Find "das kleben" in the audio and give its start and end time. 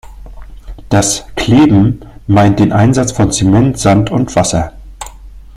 0.89-2.01